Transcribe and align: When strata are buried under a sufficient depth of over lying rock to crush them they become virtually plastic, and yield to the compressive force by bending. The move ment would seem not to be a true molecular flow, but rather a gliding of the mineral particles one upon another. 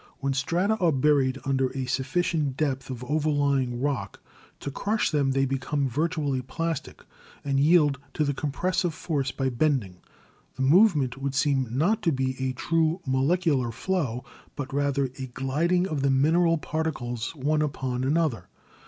When 0.17 0.33
strata 0.33 0.77
are 0.79 0.91
buried 0.91 1.37
under 1.45 1.69
a 1.77 1.85
sufficient 1.85 2.57
depth 2.57 2.89
of 2.89 3.03
over 3.03 3.29
lying 3.29 3.79
rock 3.79 4.19
to 4.61 4.71
crush 4.71 5.11
them 5.11 5.29
they 5.29 5.45
become 5.45 5.87
virtually 5.87 6.41
plastic, 6.41 7.05
and 7.45 7.59
yield 7.59 7.99
to 8.15 8.23
the 8.23 8.33
compressive 8.33 8.95
force 8.95 9.29
by 9.29 9.49
bending. 9.51 9.97
The 10.55 10.63
move 10.63 10.95
ment 10.95 11.19
would 11.21 11.35
seem 11.35 11.67
not 11.69 12.01
to 12.01 12.11
be 12.11 12.35
a 12.43 12.53
true 12.53 12.99
molecular 13.05 13.69
flow, 13.71 14.25
but 14.55 14.73
rather 14.73 15.11
a 15.19 15.27
gliding 15.27 15.87
of 15.87 16.01
the 16.01 16.09
mineral 16.09 16.57
particles 16.57 17.35
one 17.35 17.61
upon 17.61 18.03
another. 18.03 18.47